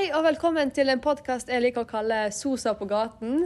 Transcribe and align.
Hei 0.00 0.14
og 0.16 0.22
velkommen 0.24 0.70
til 0.72 0.88
en 0.88 1.00
podkast 1.04 1.50
jeg 1.52 1.60
liker 1.60 1.84
å 1.84 1.88
kalle 1.88 2.18
Sosa 2.32 2.72
på 2.72 2.86
gaten. 2.88 3.42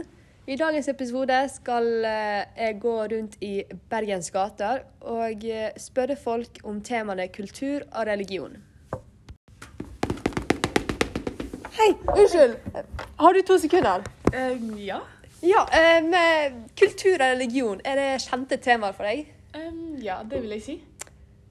I 0.47 0.55
dagens 0.55 0.87
episode 0.87 1.35
skal 1.51 1.89
eh, 2.07 2.45
jeg 2.55 2.77
gå 2.79 2.93
rundt 3.11 3.35
i 3.43 3.49
Bergens 3.91 4.31
gater 4.31 4.85
og 5.03 5.43
eh, 5.43 5.75
spørre 5.75 6.15
folk 6.15 6.61
om 6.63 6.79
temaene 6.79 7.27
kultur 7.35 7.83
og 7.89 8.07
religion. 8.07 8.55
Hei, 11.75 11.91
unnskyld. 12.15 12.55
Har 13.19 13.35
du 13.35 13.43
to 13.43 13.59
sekunder? 13.59 14.07
Eh, 14.31 14.55
ja. 14.85 15.03
Ja, 15.43 15.67
um, 15.67 16.11
med 16.15 16.59
kultur 16.79 17.17
og 17.17 17.33
religion, 17.35 17.83
er 17.83 17.99
det 17.99 18.11
kjente 18.29 18.63
temaer 18.63 18.95
for 18.95 19.11
deg? 19.11 19.27
Um, 19.59 19.97
ja, 19.99 20.21
det 20.23 20.39
vil 20.45 20.55
jeg 20.55 20.69
si. 20.71 20.81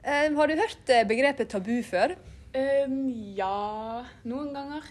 Eh, 0.01 0.31
har 0.33 0.49
du 0.49 0.63
hørt 0.65 0.95
begrepet 1.13 1.53
tabu 1.53 1.83
før? 1.85 2.17
Em, 2.55 3.09
ja 3.35 4.05
Noen 4.25 4.53
ganger. 4.55 4.85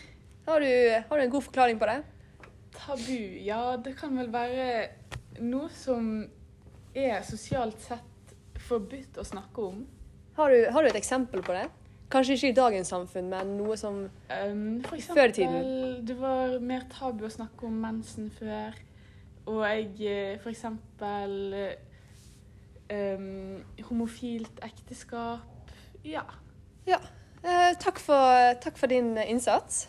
Har 0.48 0.59
du, 0.59 0.67
har 1.08 1.17
du 1.17 1.23
en 1.23 1.31
god 1.31 1.45
forklaring 1.45 1.80
på 1.80 1.88
det? 1.88 2.02
Tabu. 2.76 3.20
Ja, 3.45 3.77
det 3.80 3.94
kan 3.95 4.17
vel 4.20 4.31
være 4.34 4.89
noe 5.39 5.70
som 5.72 6.09
er 6.94 7.22
sosialt 7.23 7.80
sett 7.81 8.34
forbudt 8.67 9.17
å 9.22 9.26
snakke 9.27 9.63
om. 9.70 9.86
Har 10.36 10.52
du, 10.52 10.66
har 10.73 10.84
du 10.84 10.89
et 10.89 10.99
eksempel 10.99 11.44
på 11.45 11.55
det? 11.55 11.70
Kanskje 12.13 12.36
ikke 12.36 12.52
i 12.52 12.58
dagens 12.58 12.91
samfunn, 12.91 13.30
men 13.31 13.55
noe 13.58 13.77
som 13.80 14.03
um, 14.03 14.81
for 14.86 15.00
Før 15.16 15.23
i 15.23 15.31
eksempel, 15.31 15.34
tiden. 15.39 16.03
det 16.05 16.17
var 16.20 16.59
mer 16.61 16.84
tabu 16.91 17.23
å 17.25 17.31
snakke 17.31 17.66
om 17.70 17.80
mensen 17.81 18.27
før. 18.36 18.75
Og 19.48 19.64
jeg 19.66 19.88
eh, 20.11 20.36
for 20.44 20.52
eksempel 20.52 21.34
um, 22.91 23.64
homofilt 23.89 24.61
ekteskap. 24.67 25.73
Ja. 26.05 26.27
Ja. 26.88 27.00
Eh, 27.43 27.73
takk, 27.79 27.99
for, 27.99 28.53
takk 28.63 28.77
for 28.80 28.88
din 28.88 29.17
innsats. 29.17 29.88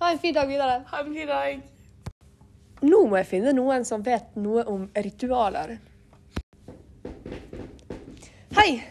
Ha 0.00 0.10
en 0.10 0.18
fin 0.18 0.34
dag 0.34 0.48
videre. 0.50 0.80
Ha 0.90 1.00
en 1.00 1.14
fin 1.14 1.28
dag. 1.30 1.60
Nå 2.82 3.04
må 3.06 3.20
jeg 3.20 3.28
finne 3.30 3.52
noen 3.54 3.86
som 3.86 4.02
vet 4.02 4.34
noe 4.34 4.64
om 4.66 4.88
ritualer. 5.04 5.76
Hei! 8.58 8.82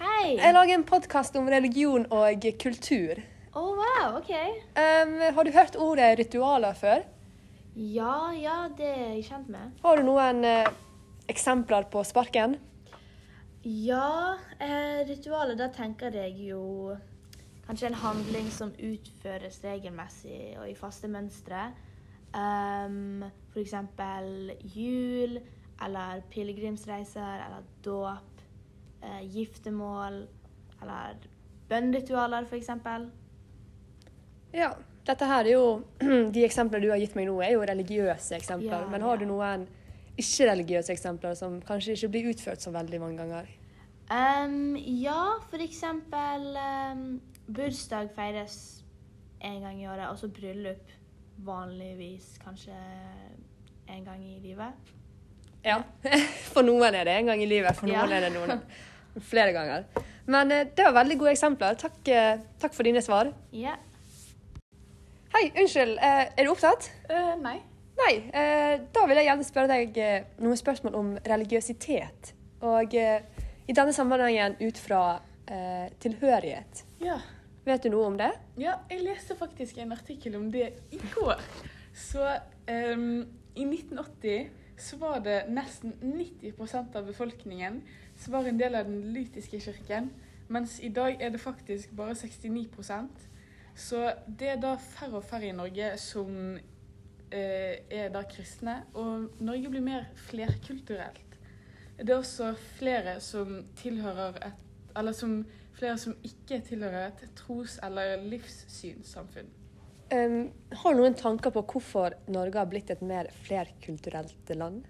Hei! 0.00 0.24
Jeg 0.38 0.56
lager 0.56 0.78
en 0.78 0.88
podkast 0.88 1.36
om 1.36 1.52
religion 1.52 2.08
og 2.08 2.48
kultur. 2.64 3.20
Å, 3.52 3.60
wow, 3.60 4.16
OK. 4.22 4.32
Um, 4.80 5.14
har 5.36 5.44
du 5.44 5.52
hørt 5.52 5.76
ordet 5.76 6.14
ritualer 6.24 6.80
før? 6.80 7.04
Ja, 7.76 8.32
ja, 8.32 8.60
det 8.72 8.88
er 8.88 9.08
jeg 9.18 9.26
kjent 9.28 9.52
med. 9.52 9.76
Har 9.84 10.00
du 10.00 10.08
noen 10.08 10.40
uh, 10.48 10.72
eksempler 11.28 11.92
på 11.92 12.08
sparken? 12.08 12.56
Ja, 13.64 14.38
eh, 14.60 15.04
ritualer, 15.08 15.58
da 15.60 15.68
tenker 15.72 16.12
jeg 16.24 16.38
jo 16.48 16.96
kanskje 17.66 17.90
en 17.90 17.98
handling 18.02 18.48
som 18.52 18.72
utføres 18.78 19.60
regelmessig 19.64 20.54
og 20.60 20.68
i 20.68 20.76
faste 20.78 21.08
mønstre. 21.08 21.68
Um, 22.34 23.24
for 23.52 23.62
eksempel 23.62 24.54
jul, 24.74 25.38
eller 25.84 26.24
pilegrimsreiser, 26.30 27.44
eller 27.46 27.68
dåp, 27.84 28.42
uh, 29.04 29.22
giftermål, 29.30 30.24
eller 30.82 31.28
bønnritualer, 31.68 32.48
eksempel. 32.52 33.08
Ja. 34.54 34.74
Dette 35.04 35.26
her 35.28 35.44
er 35.44 35.52
jo 35.52 35.64
De 36.34 36.44
eksemplene 36.46 36.86
du 36.86 36.88
har 36.88 37.00
gitt 37.02 37.16
meg 37.18 37.26
nå, 37.28 37.36
er 37.44 37.58
jo 37.58 37.64
religiøse 37.68 38.38
eksempler. 38.38 38.86
Ja, 38.86 38.88
men 38.88 39.04
har 39.04 39.18
ja. 39.18 39.20
du 39.20 39.28
noen 39.28 39.66
ikke-religiøse 40.14 40.94
eksempler 40.94 41.36
som 41.36 41.58
kanskje 41.66 41.96
ikke 41.98 42.10
blir 42.14 42.30
utført 42.30 42.64
så 42.64 42.72
veldig 42.72 43.00
mange 43.02 43.18
ganger? 43.20 43.50
Um, 44.08 44.76
ja, 44.76 45.36
for 45.50 45.60
eksempel 45.64 46.56
um, 46.56 47.04
bursdag 47.48 48.10
feires 48.16 48.82
en 49.44 49.60
gang 49.60 49.80
i 49.82 49.86
året, 49.88 50.08
og 50.10 50.18
så 50.18 50.28
bryllup 50.32 50.90
vanligvis 51.44 52.38
kanskje 52.44 52.76
en 53.90 54.04
gang 54.06 54.22
i 54.24 54.38
livet. 54.40 54.92
Ja. 55.64 55.80
For 56.52 56.62
noen 56.64 56.94
er 56.94 57.04
det 57.08 57.16
en 57.18 57.26
gang 57.32 57.42
i 57.42 57.48
livet, 57.48 57.76
for 57.76 57.88
noen 57.88 58.10
Ja. 58.10 58.16
er 58.18 58.26
det 58.28 58.32
noen 58.36 58.60
flere 59.30 59.52
ganger. 59.56 59.84
Men 60.26 60.52
eh, 60.52 60.64
det 60.76 60.84
var 60.86 60.94
veldig 61.02 61.18
gode 61.20 61.32
eksempler. 61.34 61.76
Takk, 61.80 62.00
eh, 62.08 62.38
takk 62.60 62.72
for 62.72 62.82
dine 62.88 63.02
svar. 63.04 63.28
Ja. 63.52 63.74
Hei, 65.34 65.50
unnskyld. 65.60 65.98
eh, 65.98 66.30
Er 66.38 66.44
du 66.46 66.50
opptatt? 66.52 66.88
Uh, 67.10 67.34
nei. 67.42 67.58
Nei. 67.98 68.14
eh, 68.32 68.78
Da 68.94 69.04
vil 69.06 69.16
jeg 69.20 69.26
gjerne 69.28 69.44
spørre 69.46 69.68
deg 69.74 70.00
noen 70.40 70.56
spørsmål 70.56 70.94
om 70.96 71.12
religiøsitet. 71.28 72.32
Og 72.64 72.94
i 72.96 73.72
denne 73.76 73.92
sammenhengen 73.92 74.56
ut 74.64 74.78
fra 74.80 75.02
eh, 75.48 75.90
tilhørighet. 76.00 76.84
Ja. 77.04 77.18
Vet 77.64 77.86
du 77.86 77.88
noe 77.94 78.10
om 78.10 78.16
det? 78.20 78.28
Ja, 78.60 78.74
jeg 78.92 79.06
leste 79.06 79.36
faktisk 79.38 79.78
en 79.80 79.94
artikkel 79.96 80.36
om 80.36 80.50
det 80.52 80.66
i 80.92 81.00
går. 81.14 81.40
Så 81.96 82.20
um, 82.68 83.22
i 83.56 83.64
1980 83.64 84.50
så 84.84 84.98
var 85.00 85.22
det 85.24 85.44
nesten 85.48 85.94
90% 86.02 86.98
av 86.98 87.06
befolkningen 87.08 87.78
som 88.20 88.36
var 88.36 88.50
en 88.50 88.60
del 88.60 88.76
av 88.76 88.88
den 88.90 89.14
lytiske 89.14 89.62
kirken, 89.64 90.10
mens 90.52 90.76
i 90.84 90.90
dag 90.92 91.16
er 91.22 91.32
det 91.32 91.40
faktisk 91.40 91.94
bare 91.96 92.12
69% 92.18 93.22
Så 93.74 94.00
det 94.26 94.48
er 94.48 94.58
da 94.60 94.74
færre 94.76 95.22
og 95.22 95.24
færre 95.24 95.48
i 95.48 95.56
Norge 95.56 95.94
som 95.98 96.28
uh, 96.58 97.74
er 97.88 98.12
da 98.12 98.26
kristne, 98.28 98.82
og 98.92 99.30
Norge 99.40 99.72
blir 99.72 99.82
mer 99.82 100.10
flerkulturelt. 100.28 101.38
Det 101.96 102.10
er 102.10 102.20
også 102.20 102.52
flere 102.76 103.20
som 103.20 103.62
tilhører 103.80 104.36
et 104.50 104.60
Eller 104.96 105.12
som 105.12 105.44
flere 105.74 105.98
som 106.00 106.16
ikke 106.26 106.60
tilhører 106.68 107.10
et 107.10 107.28
tros- 107.38 107.78
eller 107.82 108.16
livssynssamfunn. 108.22 109.50
Um, 110.12 110.50
har 110.70 110.94
du 110.94 111.00
noen 111.00 111.16
tanker 111.16 111.50
på 111.54 111.62
hvorfor 111.72 112.14
Norge 112.30 112.60
har 112.60 112.68
blitt 112.70 112.90
et 112.92 113.02
mer 113.02 113.30
flerkulturelt 113.46 114.52
land? 114.54 114.84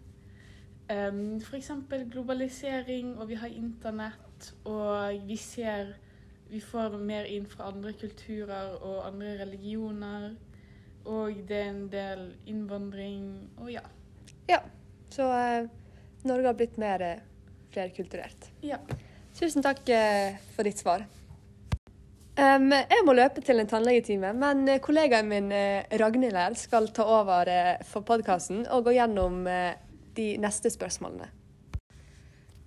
Um, 0.91 1.39
F.eks. 1.41 1.71
globalisering, 2.13 3.15
og 3.19 3.31
vi 3.31 3.39
har 3.41 3.53
internett, 3.55 4.51
og 4.65 5.21
vi 5.29 5.37
ser 5.37 5.95
Vi 6.45 6.61
får 6.61 6.99
mer 7.01 7.25
inn 7.25 7.47
fra 7.49 7.71
andre 7.73 7.95
kulturer 7.99 8.75
og 8.77 9.07
andre 9.07 9.31
religioner. 9.41 10.35
Og 11.09 11.41
det 11.49 11.57
er 11.57 11.71
en 11.71 11.87
del 11.91 12.21
innvandring, 12.47 13.25
og 13.57 13.73
ja. 13.73 13.81
Ja. 14.49 14.61
Så 15.11 15.25
uh, 15.25 15.67
Norge 16.29 16.47
har 16.47 16.55
blitt 16.59 16.77
mer 16.79 17.03
eh, 17.03 17.25
flerkulturelt. 17.73 18.51
Ja. 18.63 18.79
Tusen 19.35 19.65
takk 19.67 19.89
eh, 19.91 20.37
for 20.55 20.63
ditt 20.63 20.79
svar. 20.79 21.03
Jeg 22.35 23.03
må 23.07 23.15
løpe 23.15 23.43
til 23.43 23.59
en 23.59 23.71
tannlegetime, 23.71 24.31
men 24.39 24.63
eh, 24.71 24.81
kollegaen 24.83 25.27
min 25.27 25.49
eh, 25.55 25.87
Ragnhild 25.99 26.39
her 26.39 26.55
skal 26.59 26.87
ta 26.95 27.07
over 27.17 27.51
for 27.89 28.07
podkasten 28.07 28.63
og 28.71 28.87
gå 28.87 28.95
gjennom 28.95 29.43
de 30.15 30.27
neste 30.39 30.71
spørsmålene. 30.71 31.27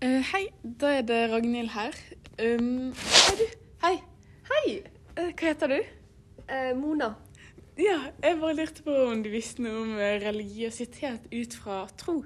Hei, 0.04 0.44
da 0.62 0.92
er 0.98 1.08
det 1.08 1.22
Ragnhild 1.32 1.72
her. 1.74 1.96
Um, 2.38 2.92
hei, 3.00 3.38
du. 3.40 3.46
Hei. 3.86 3.94
Hei! 4.52 4.76
Hva 5.16 5.48
heter 5.48 5.72
du? 5.72 5.80
Mona. 6.78 7.10
Ja, 7.80 7.98
jeg 8.22 8.38
bare 8.44 8.60
lurte 8.60 8.84
på 8.86 8.94
om 9.08 9.24
du 9.26 9.32
visste 9.34 9.64
noe 9.64 9.82
om 9.86 9.96
religiøsitet 10.22 11.32
ut 11.34 11.58
fra 11.64 11.80
tro. 11.98 12.20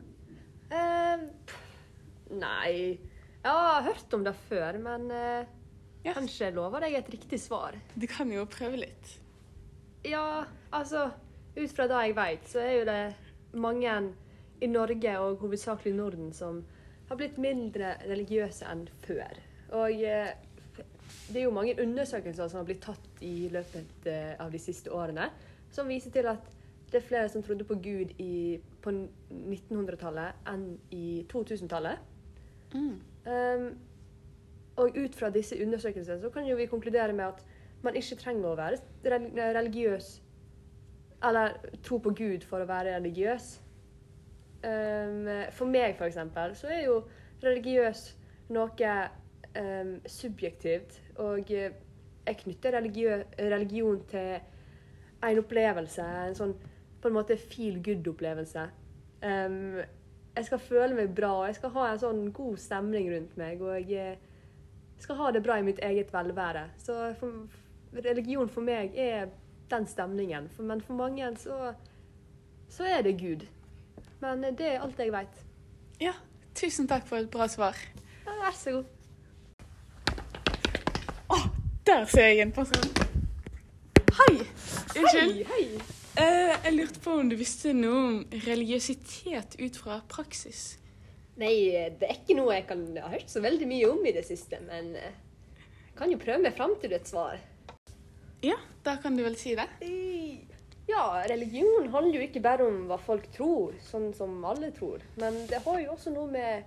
Uh, 0.73 1.23
nei 2.41 2.97
Jeg 3.41 3.51
har 3.57 3.81
hørt 3.87 4.13
om 4.13 4.23
det 4.25 4.35
før, 4.49 4.77
men 4.81 5.09
eh, 5.11 5.45
Ja. 6.05 6.13
kanskje 6.13 6.51
lover 6.53 6.81
deg 6.81 6.95
et 6.97 7.09
riktig 7.13 7.39
svar. 7.41 7.75
Du 7.95 8.07
kan 8.07 8.29
jo 8.31 8.45
prøve 8.45 8.77
litt. 8.81 9.17
Ja, 10.05 10.45
altså 10.73 11.11
Ut 11.51 11.71
fra 11.75 11.83
det 11.87 11.97
jeg 12.07 12.15
vet, 12.15 12.45
så 12.47 12.59
er 12.63 12.71
jo 12.77 12.85
det 12.87 13.15
mange 13.59 13.91
i 14.63 14.67
Norge, 14.71 15.17
og 15.19 15.41
hovedsakelig 15.41 15.91
Norden, 15.97 16.29
som 16.33 16.61
har 17.09 17.17
blitt 17.19 17.35
mindre 17.43 17.97
religiøse 18.07 18.63
enn 18.71 18.85
før. 19.03 19.35
Og 19.75 19.91
eh, 19.91 20.31
det 21.27 21.41
er 21.41 21.43
jo 21.43 21.51
mange 21.51 21.75
undersøkelser 21.83 22.47
som 22.47 22.61
har 22.61 22.69
blitt 22.69 22.85
tatt 22.85 23.19
i 23.19 23.49
løpet 23.51 24.07
eh, 24.07 24.31
av 24.39 24.51
de 24.53 24.61
siste 24.63 24.93
årene, 24.95 25.27
som 25.75 25.91
viser 25.91 26.15
til 26.15 26.29
at 26.31 26.47
det 26.91 27.01
er 27.01 27.07
flere 27.09 27.27
som 27.29 27.43
trodde 27.43 27.67
på 27.67 27.75
Gud 27.83 28.15
i, 28.23 28.61
på 28.83 28.95
1900-tallet 28.95 30.47
enn 30.53 30.65
i 30.95 31.25
2000-tallet. 31.31 31.99
Um, 33.25 33.77
og 34.81 34.97
ut 34.97 35.15
fra 35.15 35.29
disse 35.29 35.57
undersøkelsene 35.61 36.21
så 36.21 36.29
kan 36.33 36.47
jo 36.47 36.55
vi 36.57 36.65
konkludere 36.65 37.13
med 37.13 37.25
at 37.25 37.45
man 37.83 37.95
ikke 37.97 38.17
trenger 38.17 38.49
å 38.49 38.57
være 38.57 38.79
religiøs 39.57 40.21
eller 41.23 41.57
tro 41.83 41.99
på 42.01 42.13
Gud 42.17 42.45
for 42.49 42.63
å 42.63 42.69
være 42.69 42.95
religiøs. 42.95 43.51
Um, 44.61 45.27
for 45.53 45.69
meg, 45.69 45.95
for 45.97 46.09
eksempel, 46.09 46.55
så 46.57 46.69
er 46.73 46.85
jo 46.85 47.01
religiøs 47.43 48.03
noe 48.53 48.93
um, 49.57 49.95
subjektivt. 50.05 50.97
Og 51.21 51.51
eh, 51.53 51.77
jeg 52.25 52.37
knytter 52.43 52.77
religion 52.77 54.03
til 54.09 54.35
en 55.21 55.41
opplevelse, 55.41 56.05
en 56.27 56.37
sånn 56.37 56.53
på 57.01 57.09
en 57.09 57.17
måte 57.17 57.37
feel 57.37 57.79
good-opplevelse. 57.83 58.67
Um, 59.21 59.81
jeg 60.35 60.45
skal 60.45 60.59
føle 60.59 60.95
meg 60.95 61.15
bra, 61.15 61.31
og 61.41 61.45
jeg 61.49 61.55
skal 61.55 61.73
ha 61.75 61.87
en 61.91 61.99
sånn 61.99 62.21
god 62.35 62.57
stemning 62.61 63.09
rundt 63.11 63.37
meg. 63.39 63.61
Og 63.61 63.89
jeg 63.91 64.17
skal 65.01 65.19
ha 65.19 65.31
det 65.35 65.43
bra 65.43 65.59
i 65.59 65.65
mitt 65.65 65.81
eget 65.83 66.13
velvære. 66.13 66.67
Så 66.79 66.97
for, 67.19 67.43
religion 68.05 68.49
for 68.49 68.63
meg 68.63 68.95
er 68.95 69.27
den 69.71 69.87
stemningen. 69.87 70.49
For, 70.55 70.63
men 70.63 70.81
for 70.81 70.99
mange 70.99 71.33
så, 71.41 71.73
så 72.71 72.87
er 72.87 73.03
det 73.07 73.17
Gud. 73.19 73.45
Men 74.21 74.43
det 74.43 74.67
er 74.75 74.81
alt 74.85 74.99
jeg 74.99 75.11
veit. 75.11 75.43
Ja, 76.01 76.15
tusen 76.55 76.87
takk 76.87 77.07
for 77.09 77.21
et 77.21 77.31
bra 77.31 77.47
svar. 77.51 77.77
Ja, 78.25 78.37
Vær 78.41 78.55
så 78.57 78.71
god. 78.71 78.85
Å, 81.31 81.37
Der 81.85 82.05
ser 82.05 82.29
jeg 82.31 82.45
en 82.45 82.53
person. 82.55 82.91
Hei! 84.21 84.43
Unnskyld. 84.95 85.41
Hei, 85.49 85.65
hei. 85.71 86.00
Eh, 86.19 86.53
jeg 86.65 86.75
lurte 86.75 86.99
på 86.99 87.13
om 87.21 87.29
du 87.31 87.37
visste 87.39 87.71
noe 87.71 87.99
om 88.03 88.15
religiøsitet 88.43 89.55
ut 89.61 89.77
fra 89.79 90.01
praksis? 90.11 90.75
Nei, 91.39 91.71
det 91.99 92.03
er 92.03 92.17
ikke 92.17 92.35
noe 92.35 92.57
jeg 92.57 92.65
kan 92.67 92.81
ha 92.99 93.11
hørt 93.13 93.31
så 93.31 93.39
veldig 93.43 93.67
mye 93.69 93.91
om 93.93 94.01
i 94.03 94.11
det 94.11 94.25
siste, 94.27 94.59
men 94.65 94.91
eh, 94.99 95.13
jeg 95.87 95.95
kan 95.95 96.11
jo 96.11 96.19
prøve 96.19 96.43
meg 96.43 96.57
fram 96.57 96.75
til 96.81 96.97
et 96.97 97.07
svar. 97.07 97.39
Ja, 98.43 98.57
da 98.83 98.97
kan 98.99 99.15
du 99.15 99.23
vel 99.23 99.37
si 99.39 99.53
det. 99.55 99.69
Ja, 100.89 101.05
religion 101.31 101.87
handler 101.93 102.19
jo 102.19 102.25
ikke 102.25 102.43
bare 102.43 102.67
om 102.67 102.83
hva 102.89 102.97
folk 102.99 103.29
tror, 103.31 103.77
sånn 103.85 104.09
som 104.17 104.41
alle 104.43 104.73
tror. 104.75 105.05
Men 105.21 105.37
det 105.47 105.61
har 105.63 105.79
jo 105.79 105.93
også 105.93 106.11
noe 106.11 106.27
med 106.33 106.65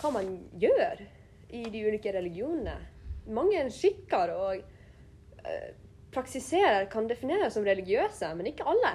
hva 0.00 0.10
man 0.16 0.32
gjør 0.58 1.04
i 1.54 1.62
de 1.70 1.84
ulike 1.86 2.10
religionene. 2.16 2.74
Mange 3.30 3.62
skikker 3.70 4.34
og 4.34 4.64
eh, 5.44 5.70
praksiserer 6.14 6.86
kan 6.90 7.08
defineres 7.08 7.54
som 7.54 7.66
religiøse, 7.66 8.32
men 8.34 8.50
ikke 8.50 8.66
alle. 8.68 8.94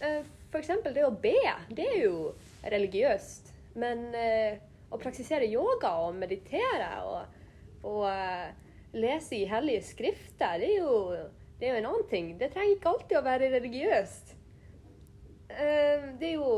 Eh, 0.00 0.22
F.eks. 0.50 0.72
det 0.94 1.04
å 1.06 1.12
be. 1.12 1.36
Det 1.68 1.86
er 1.86 2.00
jo 2.04 2.32
religiøst. 2.72 3.52
Men 3.80 4.08
eh, 4.16 4.58
å 4.90 4.98
praksisere 5.00 5.48
yoga 5.48 5.92
og 6.06 6.16
meditere 6.18 6.90
og, 7.06 7.36
og 7.86 8.08
eh, 8.10 8.48
lese 8.96 9.38
i 9.38 9.46
hellige 9.48 9.84
skrifter, 9.92 10.58
det 10.62 10.72
er, 10.72 10.80
jo, 10.80 11.30
det 11.60 11.68
er 11.68 11.76
jo 11.76 11.82
en 11.82 11.90
annen 11.92 12.10
ting. 12.10 12.34
Det 12.40 12.50
trenger 12.54 12.76
ikke 12.76 12.94
alltid 12.94 13.20
å 13.20 13.26
være 13.28 13.54
religiøst. 13.54 14.36
Det 15.50 16.28
er 16.28 16.36
jo 16.36 16.50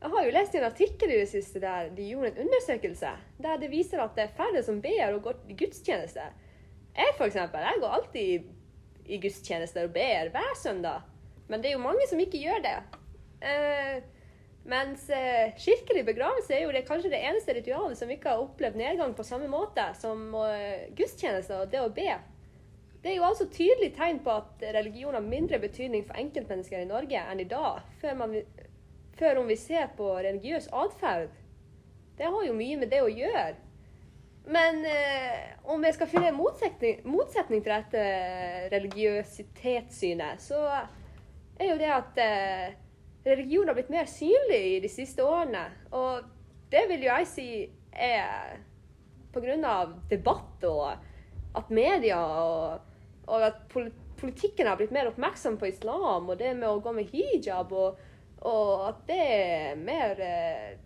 Jeg 0.00 0.10
har 0.10 0.24
jo 0.26 0.32
lest 0.34 0.54
i 0.54 0.58
en 0.58 0.66
artikkel 0.66 1.10
i 1.10 1.18
det 1.20 1.28
siste 1.30 1.60
der 1.62 1.92
de 1.94 2.04
gjorde 2.06 2.32
en 2.32 2.40
undersøkelse 2.44 3.12
der 3.38 3.60
det 3.62 3.68
viser 3.70 4.02
at 4.02 4.16
det 4.16 4.24
er 4.24 4.34
færre 4.34 4.62
som 4.66 4.80
ber 4.82 5.14
og 5.14 5.22
går 5.22 5.36
i 5.50 5.56
gudstjeneste. 5.58 6.24
Jeg 6.98 7.14
for 7.14 7.26
eksempel, 7.26 7.62
jeg 7.62 7.82
går 7.82 7.94
alltid 7.94 8.48
i, 9.08 9.18
gudstjenester 9.22 9.88
og 9.88 9.96
ber 9.96 10.30
hver 10.34 10.54
søndag. 10.60 11.08
Men 11.48 11.62
det 11.62 11.70
er 11.70 11.76
jo 11.78 11.84
mange 11.84 12.06
som 12.10 12.20
ikke 12.20 12.40
gjør 12.42 12.62
det. 12.64 12.76
Eh, 13.48 13.98
mens 14.68 15.06
eh, 15.10 15.54
kirkelig 15.56 16.04
begravelse 16.04 16.52
er 16.54 16.66
jo 16.66 16.72
det, 16.74 16.84
kanskje 16.88 17.12
det 17.12 17.22
eneste 17.24 17.54
ritualet 17.56 17.98
som 17.98 18.10
ikke 18.12 18.28
har 18.28 18.42
opplevd 18.42 18.76
nedgang 18.76 19.14
på 19.16 19.24
samme 19.24 19.48
måte 19.48 19.86
som 19.96 20.26
eh, 20.44 20.90
gudstjenester 20.98 21.62
og 21.64 21.72
det 21.72 21.80
å 21.80 21.92
be. 21.94 22.10
Det 23.02 23.12
er 23.12 23.20
jo 23.20 23.28
altså 23.28 23.46
tydelig 23.48 23.92
tegn 23.96 24.18
på 24.24 24.34
at 24.34 24.64
religion 24.74 25.14
har 25.14 25.24
mindre 25.24 25.60
betydning 25.62 26.02
for 26.04 26.18
enkeltmennesker 26.18 26.82
i 26.82 26.88
Norge 26.90 27.22
enn 27.30 27.40
i 27.40 27.46
dag, 27.48 27.84
før, 28.02 28.16
man, 28.18 28.34
før 29.16 29.40
om 29.40 29.48
vi 29.48 29.56
ser 29.56 29.92
på 29.96 30.10
religiøs 30.18 30.66
atferd. 30.74 31.30
Det 32.18 32.26
har 32.26 32.44
jo 32.44 32.56
mye 32.58 32.80
med 32.80 32.90
det 32.90 33.00
å 33.04 33.12
gjøre. 33.12 33.54
Men 34.48 34.80
eh, 34.88 35.56
om 35.68 35.82
jeg 35.84 35.96
skal 35.98 36.08
finne 36.08 36.30
en 36.30 36.38
motsetning, 36.38 37.02
motsetning 37.04 37.60
til 37.64 37.74
dette 37.74 38.04
religiøsitetssynet, 38.72 40.40
så 40.40 40.62
er 41.58 41.68
jo 41.68 41.76
det 41.80 41.90
at 41.92 42.20
eh, 42.24 42.78
religion 43.28 43.68
har 43.68 43.76
blitt 43.76 43.92
mer 43.92 44.08
synlig 44.08 44.62
i 44.70 44.80
de 44.80 44.88
siste 44.88 45.24
årene. 45.24 45.66
Og 45.92 46.24
det 46.72 46.86
vil 46.88 47.04
jo 47.04 47.12
jeg 47.12 47.28
si 47.28 47.48
er 47.92 48.56
pga. 49.34 49.76
debatt 50.08 50.64
og 50.64 50.88
at 51.58 51.70
media 51.70 52.18
og, 52.18 52.80
og 53.26 53.46
at 53.50 53.60
politikken 54.18 54.66
har 54.66 54.76
blitt 54.80 54.94
mer 54.94 55.10
oppmerksom 55.10 55.58
på 55.58 55.68
islam 55.68 56.28
og 56.28 56.38
det 56.38 56.54
med 56.56 56.68
å 56.68 56.80
gå 56.80 56.92
med 56.92 57.10
hijab, 57.12 57.72
og, 57.72 57.98
og 58.40 58.88
at 58.88 59.02
det 59.08 59.24
er 59.28 59.80
mer 59.82 60.22
eh, 60.24 60.76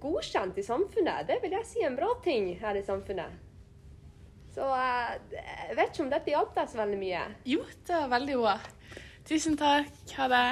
godkjent 0.00 0.58
i 0.58 0.64
samfunnet. 0.64 1.28
Det 1.28 1.38
vil 1.42 1.54
jeg 1.58 1.68
si 1.68 1.84
er 1.84 1.90
en 1.90 1.98
bra 1.98 2.10
ting 2.24 2.50
her 2.60 2.78
i 2.78 2.84
samfunnet. 2.86 3.38
Så 4.54 4.66
eh, 4.66 5.12
jeg 5.70 5.76
vet 5.78 5.92
ikke 5.92 6.04
om 6.04 6.10
dette 6.10 6.32
hjalp 6.32 6.56
deg 6.56 6.70
så 6.70 6.80
veldig 6.80 6.98
mye. 7.00 7.26
Jo, 7.48 7.62
det 7.86 7.94
var 7.94 8.10
veldig 8.16 8.38
bra. 8.40 8.56
Tusen 9.28 9.56
takk. 9.60 9.92
Ha 10.16 10.26
det. 10.32 10.46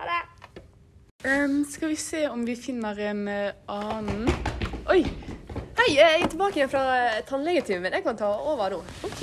Ha 0.00 0.08
det. 0.10 0.22
Um, 1.26 1.62
skal 1.68 1.92
vi 1.94 1.98
se 2.00 2.26
om 2.28 2.42
vi 2.46 2.56
finner 2.58 2.98
en 3.08 3.22
eh, 3.30 3.54
annen 3.72 4.28
Oi! 4.92 5.00
Hei, 5.76 5.86
jeg 5.96 6.20
er 6.20 6.28
tilbake 6.30 6.60
igjen 6.60 6.70
fra 6.70 6.82
eh, 6.98 7.22
tannlegetimen. 7.26 7.94
Jeg 7.96 8.04
kan 8.04 8.18
ta 8.18 8.28
over 8.50 8.76
nå. 8.76 8.82
OK. 9.06 9.22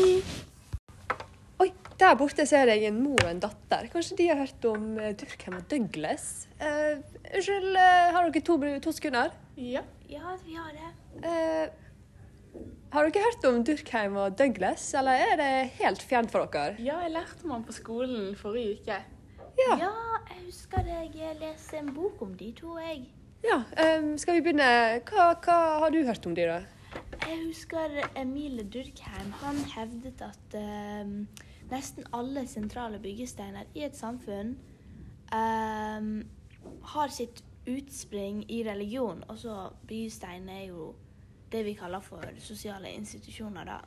Oi, 1.64 1.70
der 2.00 2.18
borte 2.20 2.48
ser 2.50 2.72
jeg 2.74 2.88
en 2.90 3.00
mor 3.04 3.20
og 3.22 3.30
en 3.30 3.44
datter. 3.44 3.88
Kanskje 3.94 4.18
de 4.20 4.30
har 4.31 4.42
hørt 4.42 4.68
om 4.72 4.90
Durkheim 5.20 5.60
og 5.60 5.68
Douglas? 5.72 6.48
Uh, 6.60 7.00
Unnskyld, 7.34 7.78
har 7.78 8.30
dere 8.30 8.46
to, 8.48 8.60
to 8.84 8.96
sekunder? 8.96 9.31
Ja. 9.58 9.84
Ja, 10.10 10.36
vi 10.46 10.56
har 10.58 10.72
det. 10.74 10.92
Uh, 11.24 11.84
har 12.94 13.10
dere 13.10 13.24
hørt 13.24 13.46
om 13.50 13.64
Durkheim 13.66 14.16
og 14.22 14.38
Douglas, 14.38 14.94
eller 14.94 15.12
er 15.12 15.36
det 15.38 15.70
helt 15.80 16.02
fjernt 16.02 16.32
for 16.32 16.46
dere? 16.46 16.76
ja, 16.80 17.00
jeg 17.02 17.12
lærte 17.12 17.48
meg 17.50 17.66
på 17.66 17.74
skolen 17.74 18.36
forrige 18.38 18.80
uke. 18.80 19.00
Ja. 19.58 19.78
Ja, 19.78 19.92
jeg 20.30 20.46
husker 20.46 20.86
det. 20.86 21.00
Jeg 21.16 21.38
leste 21.42 21.78
en 21.78 21.94
bok 21.94 22.22
om 22.22 22.34
de 22.38 22.52
to, 22.58 22.78
jeg. 22.78 23.06
ja 23.44 23.60
um, 24.00 24.18
skal 24.18 24.38
vi 24.38 24.46
begynne? 24.46 24.70
Hva, 25.10 25.34
hva 25.46 25.58
har 25.84 25.94
du 25.94 26.04
hørt 26.06 26.26
om 26.26 26.36
de, 26.36 26.46
da? 26.50 26.62
Jeg 27.28 27.40
husker 27.46 27.98
Emile 28.18 28.64
Durkheim. 28.64 29.32
Han 29.42 29.62
hevdet 29.76 30.22
at 30.22 30.58
um, 30.58 31.28
nesten 31.72 32.06
alle 32.14 32.48
sentrale 32.48 33.00
byggesteiner 33.02 33.70
i 33.74 33.86
et 33.86 33.98
samfunn 33.98 34.56
um, 35.34 36.14
har 36.94 37.14
sitt 37.14 37.44
utspring 37.68 38.44
i 38.51 38.63
religion. 38.63 39.24
Og 39.27 39.38
så 39.38 39.69
bystein 39.88 40.50
er 40.50 40.65
jo 40.68 40.94
det 41.51 41.63
vi 41.65 41.74
kaller 41.77 42.00
for 42.01 42.24
sosiale 42.42 42.92
institusjoner, 42.94 43.65
da. 43.65 43.77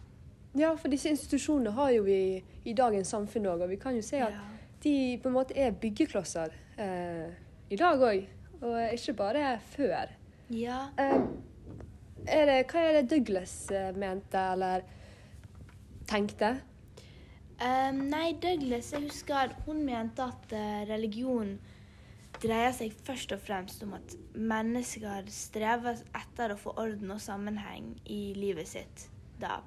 Ja, 0.56 0.70
for 0.76 0.88
disse 0.88 1.10
institusjonene 1.12 1.72
har 1.76 1.90
jo 1.92 2.02
vi 2.06 2.18
i 2.64 2.72
dagens 2.72 3.10
samfunn 3.12 3.46
òg, 3.50 3.62
og 3.66 3.68
vi 3.70 3.76
kan 3.76 3.96
jo 3.96 4.02
se 4.02 4.16
at 4.22 4.32
Ja. 4.32 4.44
de 4.84 5.18
på 5.22 5.28
en 5.28 5.34
måte 5.34 5.56
er 5.56 5.70
byggeklosser 5.72 6.48
eh, 6.78 7.28
i 7.70 7.76
dag 7.76 7.98
òg, 8.00 8.26
og 8.62 8.92
ikke 8.94 9.12
bare 9.16 9.58
før. 9.60 10.08
ja. 10.50 10.88
Eh, 10.98 11.20
er 12.28 12.46
det, 12.46 12.66
hva 12.72 12.80
er 12.80 13.02
det 13.02 13.10
Douglas 13.10 13.70
eh, 13.70 13.92
mente, 13.94 14.38
eller 14.52 14.82
tenkte? 16.08 16.54
Um, 17.60 18.00
nei, 18.10 18.32
Douglas, 18.42 18.92
jeg 18.92 19.02
husker 19.06 19.52
hun 19.66 19.84
mente 19.86 20.22
at 20.22 20.52
eh, 20.52 20.82
religion 20.88 21.58
dreier 22.42 22.72
seg 22.76 22.94
først 23.06 23.32
og 23.36 23.42
fremst 23.42 23.82
om 23.86 23.94
at 23.96 24.16
mennesker 24.36 25.28
strever 25.32 26.00
etter 26.16 26.52
å 26.52 26.60
få 26.60 26.74
orden 26.80 27.14
og 27.14 27.22
sammenheng 27.22 27.94
i 28.12 28.20
livet 28.36 28.70
sitt. 28.70 29.06
Da. 29.40 29.60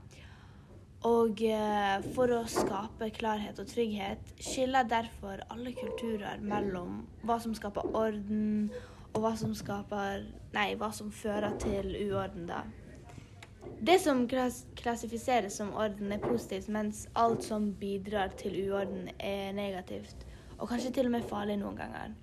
Og 1.07 1.39
eh, 1.47 2.07
for 2.15 2.31
å 2.35 2.41
skape 2.51 3.07
klarhet 3.15 3.59
og 3.61 3.69
trygghet 3.71 4.33
skiller 4.43 4.87
derfor 4.89 5.45
alle 5.53 5.71
kulturer 5.77 6.41
mellom 6.43 7.05
hva 7.23 7.39
som 7.39 7.55
skaper 7.55 7.87
orden, 7.95 8.67
og 9.13 9.23
hva 9.23 9.33
som 9.39 9.55
skaper 9.57 10.27
Nei, 10.49 10.73
hva 10.81 10.89
som 10.89 11.11
fører 11.13 11.53
til 11.61 11.91
uorden, 12.07 12.47
da. 12.49 12.63
Det 13.85 13.99
som 14.01 14.23
klassifiseres 14.27 15.59
som 15.59 15.69
orden, 15.77 16.09
er 16.11 16.23
positivt, 16.23 16.71
mens 16.73 17.03
alt 17.13 17.45
som 17.45 17.69
bidrar 17.77 18.33
til 18.39 18.57
uorden, 18.63 19.11
er 19.21 19.53
negativt. 19.53 20.25
Og 20.57 20.71
kanskje 20.71 20.91
til 20.97 21.05
og 21.05 21.13
med 21.13 21.27
farlig 21.29 21.59
noen 21.61 21.77
ganger. 21.77 22.17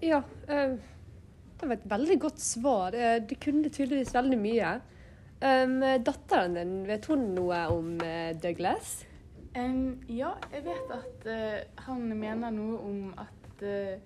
Ja, 0.00 0.22
eh, 0.48 0.76
det 1.60 1.66
var 1.66 1.74
et 1.74 1.90
veldig 1.90 2.20
godt 2.20 2.40
svar. 2.40 2.94
Eh, 2.94 3.22
Det 3.28 3.40
kunne 3.40 3.68
tydeligvis 3.68 4.14
veldig 4.14 4.38
mye. 4.38 4.80
Um, 5.38 5.80
datteren 6.02 6.54
din, 6.54 6.86
vet 6.86 7.06
hun 7.06 7.34
noe 7.34 7.58
om 7.70 8.00
eh, 8.02 8.34
Douglas? 8.42 9.04
Um, 9.54 10.00
ja, 10.08 10.32
jeg 10.52 10.64
vet 10.64 10.90
at 10.90 11.26
uh, 11.30 11.82
han 11.86 12.08
mener 12.18 12.50
noe 12.50 12.78
om 12.82 13.12
at 13.18 13.62
uh, 13.62 14.00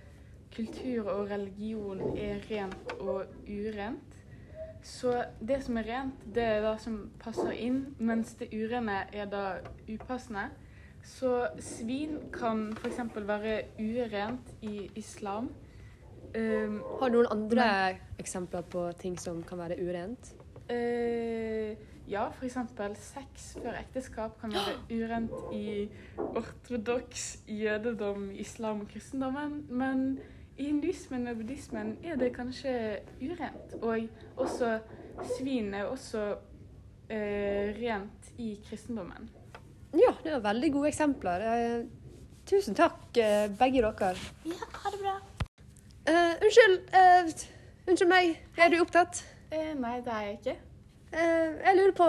kultur 0.53 1.09
og 1.09 1.31
religion 1.31 2.03
er 2.17 2.41
rent 2.51 2.93
og 3.01 3.25
urent. 3.49 4.19
Så 4.83 5.25
det 5.41 5.63
som 5.65 5.77
er 5.81 5.89
rent, 5.89 6.21
det 6.35 6.45
er 6.45 6.61
det 6.67 6.75
som 6.85 6.99
passer 7.23 7.53
inn, 7.53 7.95
mens 7.99 8.35
det 8.35 8.51
urene 8.53 9.07
er 9.13 9.29
da 9.33 9.45
upassende. 9.89 10.51
Så 11.03 11.47
svin 11.61 12.19
kan 12.33 12.73
f.eks. 12.77 13.01
være 13.17 13.63
urent 13.81 14.53
i 14.63 14.91
islam. 14.97 15.49
Um, 16.33 16.79
Har 17.01 17.11
du 17.11 17.19
noen 17.19 17.29
andre 17.29 17.65
eksempler 18.21 18.65
på 18.73 18.87
ting 19.01 19.19
som 19.21 19.43
kan 19.45 19.61
være 19.61 19.77
urent? 19.85 20.31
Uh, 20.71 21.77
ja, 22.09 22.31
f.eks. 22.33 22.57
sex 22.97 23.51
før 23.59 23.77
ekteskap 23.77 24.39
kan 24.41 24.55
være 24.55 24.79
urent 25.03 25.35
i 25.53 25.91
ortodoks 26.17 27.43
jødedom, 27.49 28.31
islam 28.33 28.87
og 28.87 28.89
kristendommen. 28.95 29.67
Men 29.69 30.07
i 30.57 30.71
hinduismen 30.71 31.29
og 31.29 31.43
buddhismen 31.43 31.99
er 32.05 32.17
det 32.21 32.33
kanskje 32.37 32.75
urent. 33.21 33.77
Og 33.83 34.09
også 34.41 34.79
svin 35.37 35.75
er 35.77 35.91
også 35.91 36.31
uh, 36.33 37.67
rent 37.77 38.33
i 38.41 38.55
kristendommen. 38.71 39.29
Ja, 39.93 40.15
det 40.25 40.33
var 40.39 40.47
veldig 40.49 40.73
gode 40.79 40.95
eksempler. 40.95 41.45
Uh, 41.45 41.99
Tusen 42.43 42.75
takk, 42.75 43.05
begge 43.15 43.85
dere. 43.85 44.17
Ja, 44.51 44.67
ha 44.83 44.91
det 44.91 44.99
bra. 44.99 45.13
Eh, 46.07 46.35
unnskyld. 46.43 46.81
Uh, 46.95 47.31
unnskyld 47.89 48.11
meg. 48.11 48.37
Er 48.59 48.73
du 48.73 48.79
opptatt? 48.83 49.23
Uh, 49.53 49.73
nei, 49.79 49.99
det 50.05 50.13
er 50.13 50.25
jeg 50.27 50.39
ikke. 50.41 50.57
Jeg 51.13 51.77
lurer 51.77 51.93
på 51.93 52.07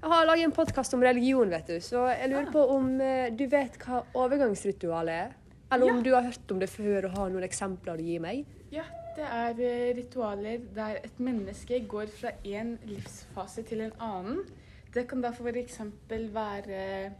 Jeg 0.00 0.08
har 0.12 0.24
laget 0.28 0.46
en 0.46 0.54
podkast 0.54 0.94
om 0.96 1.02
religion, 1.02 1.50
vet 1.50 1.66
du. 1.68 1.80
Så 1.84 2.06
jeg 2.08 2.30
lurer 2.30 2.46
Ah. 2.48 2.52
på 2.54 2.62
om 2.76 2.86
du 3.36 3.44
vet 3.50 3.76
hva 3.84 4.04
overgangsritualet 4.14 5.12
er? 5.14 5.32
Eller 5.72 5.90
om 5.90 5.96
Ja. 5.98 6.02
du 6.02 6.14
har 6.14 6.22
hørt 6.22 6.50
om 6.50 6.58
det 6.60 6.68
før 6.70 7.04
og 7.04 7.10
har 7.18 7.28
noen 7.30 7.44
eksempler 7.44 7.98
å 7.98 8.04
gi 8.04 8.18
meg? 8.18 8.46
Ja, 8.72 8.84
det 9.16 9.24
er 9.24 9.94
ritualer 9.94 10.58
der 10.74 10.96
et 11.04 11.18
menneske 11.20 11.80
går 11.88 12.06
fra 12.06 12.30
en 12.44 12.78
livsfase 12.86 13.62
til 13.66 13.80
en 13.80 13.92
annen. 14.00 14.44
Det 14.94 15.06
kan 15.08 15.20
da 15.20 15.28
f.eks. 15.30 15.80
være 16.08 17.12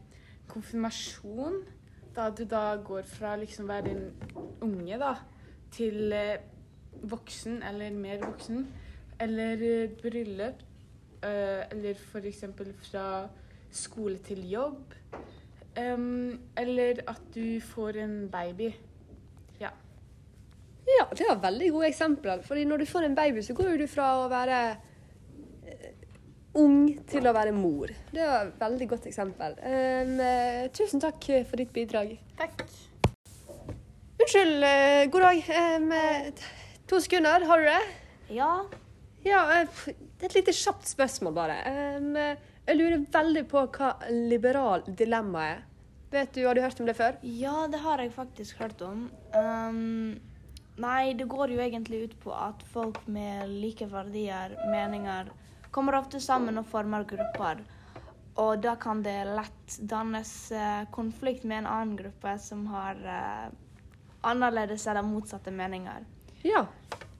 konfirmasjon, 0.49 1.65
da 2.15 2.31
du 2.31 2.45
da 2.45 2.77
går 2.77 3.03
fra 3.05 3.37
liksom 3.37 3.67
være 3.69 3.91
en 3.91 4.13
unge 4.63 4.99
da, 4.99 5.15
til 5.73 6.13
eh, 6.13 6.41
voksen 7.03 7.63
eller 7.63 7.95
mer 7.97 8.25
voksen. 8.25 8.67
Eller 9.21 9.63
eh, 9.65 9.91
bryllup, 10.03 10.63
eh, 11.23 11.63
eller 11.71 11.95
f.eks. 11.95 12.45
fra 12.91 13.07
skole 13.71 14.19
til 14.19 14.45
jobb. 14.51 14.95
Eller 15.77 16.99
at 17.09 17.21
du 17.35 17.61
får 17.63 18.03
en 18.03 18.29
baby. 18.31 18.73
Ja, 20.91 21.05
det 21.15 21.27
var 21.29 21.39
veldig 21.43 21.71
gode 21.71 21.87
eksempler. 21.87 22.43
Fordi 22.43 22.65
når 22.65 22.77
du 22.77 22.85
får 22.85 23.07
en 23.07 23.15
baby, 23.15 23.43
så 23.43 23.55
går 23.55 23.71
jo 23.71 23.77
du 23.79 23.87
fra 23.87 24.09
å 24.25 24.29
være 24.29 24.61
ung 26.59 26.91
til 27.07 27.31
å 27.31 27.33
være 27.33 27.55
mor. 27.55 27.95
Det 28.11 28.27
var 28.27 28.51
et 28.51 28.61
veldig 28.61 28.89
godt 28.91 29.07
eksempel. 29.07 29.55
Um, 29.63 30.19
tusen 30.75 31.01
takk 31.01 31.31
for 31.47 31.63
ditt 31.63 31.73
bidrag. 31.73 32.17
Takk. 32.41 32.67
Unnskyld, 34.31 34.63
eh, 34.63 35.11
god 35.11 35.23
dag. 35.23 35.39
Eh, 35.49 36.33
to 36.87 37.01
sekunder, 37.01 37.41
har 37.47 37.59
du 37.59 37.65
det? 37.65 37.81
Ja, 38.29 38.65
Ja, 39.25 39.61
eh, 39.61 39.67
det 39.87 40.23
er 40.23 40.27
et 40.27 40.35
lite 40.35 40.53
kjapt 40.53 40.87
spørsmål, 40.87 41.35
bare. 41.35 41.57
Jeg 42.69 42.77
lurer 42.77 43.03
veldig 43.11 43.43
på 43.51 43.65
hva 43.67 43.89
liberal 44.31 44.85
dilemma 44.87 45.43
er. 45.49 45.65
Vet 46.13 46.33
du, 46.33 46.47
Har 46.47 46.55
du 46.55 46.61
hørt 46.61 46.79
om 46.79 46.87
det 46.87 46.95
før? 46.97 47.17
ja, 47.23 47.67
det 47.67 47.81
har 47.81 47.99
jeg 47.99 48.13
faktisk 48.13 48.59
hørt 48.59 48.81
om. 48.83 49.11
Um, 49.35 50.21
nei, 50.79 51.13
det 51.13 51.27
går 51.27 51.51
jo 51.51 51.59
egentlig 51.59 52.05
ut 52.05 52.21
på 52.21 52.31
at 52.33 52.63
folk 52.73 53.01
med 53.09 53.49
like 53.49 53.85
verdier, 53.91 54.55
meninger, 54.71 55.27
kommer 55.73 55.95
ofte 55.99 56.21
sammen 56.21 56.57
og 56.57 56.67
former 56.67 57.03
grupper. 57.03 57.65
Og 58.37 58.63
da 58.63 58.77
kan 58.77 59.03
det 59.03 59.27
lett 59.27 59.81
dannes 59.81 60.53
konflikt 60.93 61.43
med 61.43 61.65
en 61.65 61.67
annen 61.67 61.97
gruppe 61.97 62.39
som 62.39 62.67
har 62.67 63.51
annerledes 64.21 64.87
eller 64.87 65.03
motsatte 65.03 65.51
meninger. 65.51 66.05
Ja. 66.43 66.67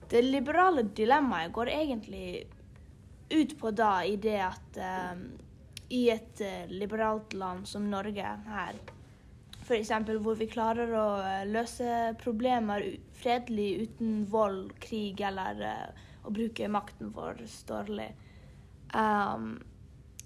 Det 0.09 0.21
liberale 0.21 0.83
dilemmaet 0.83 1.53
går 1.53 1.69
egentlig 1.69 2.47
ut 3.29 3.59
på 3.59 3.71
da 3.71 4.03
i 4.03 4.17
det 4.19 4.39
at 4.43 4.77
eh, 4.77 5.21
i 5.91 6.01
et 6.11 6.41
eh, 6.41 6.67
liberalt 6.67 7.33
land 7.33 7.67
som 7.67 7.87
Norge 7.91 8.33
her, 8.47 8.79
f.eks. 9.61 9.91
hvor 10.19 10.35
vi 10.39 10.49
klarer 10.51 10.91
å 10.99 11.07
eh, 11.23 11.45
løse 11.47 12.13
problemer 12.19 12.83
fredelig 13.21 13.87
uten 13.87 14.25
vold, 14.31 14.73
krig 14.83 15.21
eller 15.23 15.63
eh, 15.67 16.05
å 16.27 16.33
bruke 16.33 16.69
makten 16.71 17.11
vår 17.15 17.43
dårlig, 17.67 18.11
um, 18.93 19.55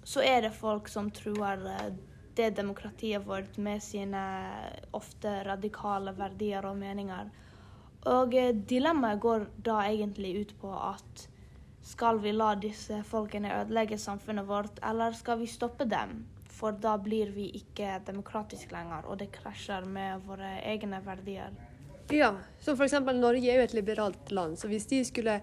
så 0.05 0.21
er 0.25 0.45
det 0.45 0.53
folk 0.57 0.89
som 0.91 1.11
truer 1.13 1.61
eh, 1.71 1.93
det 2.35 2.49
demokratiet 2.57 3.25
vårt 3.27 3.57
med 3.57 3.83
sine 3.83 4.21
ofte 4.95 5.43
radikale 5.47 6.13
verdier 6.17 6.65
og 6.67 6.77
meninger. 6.79 7.31
Og 8.11 8.35
eh, 8.37 8.53
dilemmaet 8.53 9.21
går 9.21 9.47
da 9.65 9.79
egentlig 9.87 10.35
ut 10.41 10.53
på 10.61 10.73
at 10.75 11.27
skal 11.85 12.19
vi 12.21 12.33
la 12.33 12.55
disse 12.57 13.01
folkene 13.05 13.51
ødelegge 13.59 13.97
samfunnet 14.01 14.47
vårt, 14.47 14.79
eller 14.85 15.13
skal 15.13 15.39
vi 15.41 15.49
stoppe 15.49 15.85
dem? 15.89 16.23
For 16.55 16.73
da 16.81 16.95
blir 16.97 17.29
vi 17.35 17.49
ikke 17.59 17.99
demokratiske 18.07 18.73
lenger, 18.73 19.05
og 19.05 19.19
det 19.19 19.29
krasjer 19.35 19.85
med 19.85 20.23
våre 20.25 20.55
egne 20.65 21.01
verdier. 21.05 21.53
Ja, 22.13 22.31
for 22.61 22.85
eksempel 22.85 23.17
Norge 23.17 23.49
er 23.49 23.59
jo 23.59 23.67
et 23.67 23.75
liberalt 23.77 24.31
land, 24.31 24.57
så 24.57 24.69
hvis 24.69 24.85
de 24.89 25.01
skulle 25.05 25.39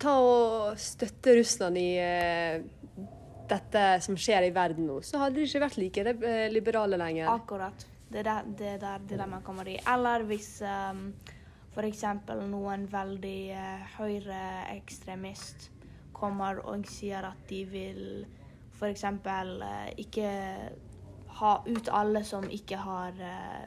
ta 0.00 0.14
og 0.18 0.78
støtte 0.80 1.34
Russland 1.38 1.78
i 1.78 1.88
eh, 2.02 2.62
dette 3.50 3.84
som 4.04 4.16
skjer 4.18 4.46
i 4.48 4.54
verden 4.54 4.86
nå, 4.88 5.00
så 5.06 5.24
hadde 5.24 5.40
de 5.40 5.48
ikke 5.48 5.64
vært 5.64 5.80
like 5.80 6.04
eh, 6.14 6.46
liberale 6.52 6.98
lenger. 7.00 7.30
Akkurat. 7.32 7.86
Det 8.10 8.22
er 8.22 8.26
der, 8.26 8.48
det 8.58 8.68
er 8.74 8.80
der 8.82 9.04
dilemmaet 9.10 9.46
kommer 9.46 9.68
i. 9.70 9.76
Eller 9.86 10.24
hvis 10.26 10.56
um, 10.66 11.10
f.eks. 11.74 12.04
noen 12.50 12.88
veldig 12.90 13.40
uh, 13.54 13.84
høyreekstremist 14.00 15.70
kommer 16.16 16.58
og 16.66 16.88
sier 16.90 17.24
at 17.28 17.44
de 17.48 17.60
vil 17.70 18.02
f.eks. 18.74 19.04
Uh, 19.04 19.90
ikke 20.00 20.30
ha 21.40 21.52
ut 21.66 21.92
alle 21.94 22.24
som 22.26 22.48
ikke 22.50 22.80
har 22.82 23.22
uh, 23.22 23.64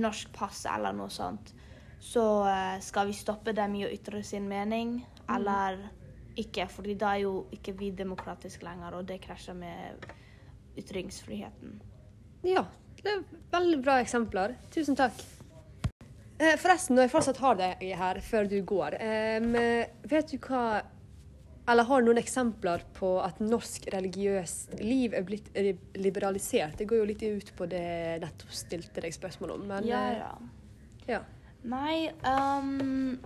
norsk 0.00 0.34
pass 0.34 0.64
eller 0.70 0.96
noe 0.96 1.12
sånt. 1.12 1.54
Så 2.00 2.24
uh, 2.46 2.76
skal 2.82 3.10
vi 3.10 3.16
stoppe 3.16 3.54
dem 3.56 3.78
i 3.78 3.86
å 3.86 3.92
ytre 3.92 4.24
sin 4.26 4.48
mening, 4.50 4.98
eller 5.30 5.78
ikke? 6.44 6.68
fordi 6.72 6.96
da 6.98 7.14
er 7.14 7.24
jo 7.26 7.34
ikke 7.54 7.76
vi 7.78 7.90
demokratiske 7.96 8.64
lenger, 8.66 8.98
og 8.98 9.08
det 9.08 9.20
krasjer 9.24 9.56
med 9.56 10.06
ytringsfriheten. 10.80 11.80
Ja, 12.46 12.64
det 13.02 13.12
er 13.12 13.24
veldig 13.52 13.82
bra 13.84 13.98
eksempler. 14.00 14.56
Tusen 14.72 14.96
takk. 14.98 15.18
Eh, 16.40 16.56
forresten, 16.56 16.96
når 16.96 17.06
jeg 17.06 17.12
fortsatt 17.12 17.42
har 17.42 17.58
deg 17.58 17.82
her 18.00 18.20
før 18.24 18.48
du 18.48 18.56
går, 18.64 18.96
vet 20.08 20.32
du 20.32 20.38
hva 20.46 20.80
Eller 21.68 21.84
har 21.86 22.00
du 22.00 22.08
noen 22.08 22.18
eksempler 22.18 22.82
på 22.96 23.10
at 23.22 23.38
norsk 23.44 23.84
religiøst 23.92 24.80
liv 24.80 25.12
er 25.14 25.22
blitt 25.22 25.50
liberalisert? 26.00 26.78
Det 26.78 26.86
går 26.88 27.02
jo 27.02 27.10
litt 27.10 27.22
ut 27.22 27.52
på 27.56 27.68
det 27.70 27.84
nettopp 28.24 28.56
stilte 28.56 29.04
deg 29.04 29.14
spørsmål 29.14 29.52
om, 29.58 29.68
men 29.68 29.86
ja, 29.86 30.00
eh, 30.08 30.16
ja. 30.24 30.32
ja. 31.12 31.20
Nei 31.68 32.08
um, 32.24 33.20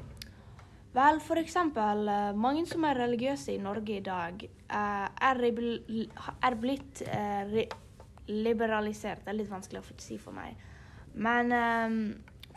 Vel, 0.94 1.18
for 1.18 1.40
eksempel 1.40 2.08
eh, 2.08 2.36
Mange 2.38 2.66
som 2.70 2.84
er 2.86 3.00
religiøse 3.02 3.56
i 3.56 3.62
Norge 3.62 3.96
i 3.96 4.04
dag, 4.04 4.44
eh, 4.44 5.08
er, 5.28 5.40
er 6.48 6.58
blitt 6.60 7.02
eh, 7.06 7.56
liberalisert. 8.30 9.24
Det 9.24 9.32
er 9.32 9.40
litt 9.40 9.50
vanskelig 9.50 9.82
å 9.82 9.98
si 10.00 10.20
for 10.22 10.36
meg. 10.36 10.54
Men 11.14 11.52